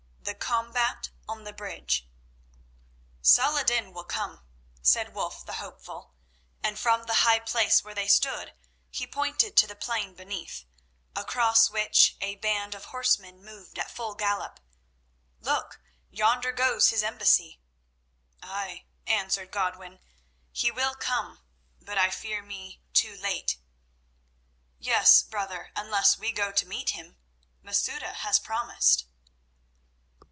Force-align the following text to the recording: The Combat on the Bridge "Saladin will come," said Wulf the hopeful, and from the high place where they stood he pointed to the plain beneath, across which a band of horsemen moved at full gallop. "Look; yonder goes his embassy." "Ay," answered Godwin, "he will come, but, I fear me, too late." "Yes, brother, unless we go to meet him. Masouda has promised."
The 0.23 0.35
Combat 0.35 1.09
on 1.27 1.43
the 1.43 1.51
Bridge 1.53 2.07
"Saladin 3.21 3.91
will 3.91 4.03
come," 4.05 4.45
said 4.81 5.13
Wulf 5.13 5.45
the 5.45 5.53
hopeful, 5.53 6.13
and 6.63 6.79
from 6.79 7.03
the 7.03 7.15
high 7.25 7.39
place 7.39 7.83
where 7.83 7.95
they 7.95 8.07
stood 8.07 8.53
he 8.89 9.07
pointed 9.07 9.57
to 9.57 9.67
the 9.67 9.75
plain 9.75 10.13
beneath, 10.13 10.63
across 11.15 11.69
which 11.69 12.15
a 12.21 12.35
band 12.35 12.75
of 12.75 12.85
horsemen 12.85 13.43
moved 13.43 13.77
at 13.77 13.91
full 13.91 14.13
gallop. 14.13 14.59
"Look; 15.41 15.81
yonder 16.11 16.51
goes 16.51 16.89
his 16.91 17.03
embassy." 17.03 17.59
"Ay," 18.41 18.85
answered 19.07 19.51
Godwin, 19.51 19.99
"he 20.51 20.71
will 20.71 20.95
come, 20.95 21.39
but, 21.81 21.97
I 21.97 22.09
fear 22.09 22.41
me, 22.41 22.81
too 22.93 23.17
late." 23.17 23.57
"Yes, 24.79 25.23
brother, 25.23 25.71
unless 25.75 26.17
we 26.17 26.31
go 26.31 26.51
to 26.51 26.65
meet 26.65 26.91
him. 26.91 27.17
Masouda 27.63 28.13
has 28.15 28.39
promised." 28.39 29.05